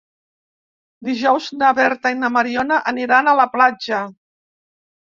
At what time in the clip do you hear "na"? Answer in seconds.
1.59-1.69, 2.25-2.33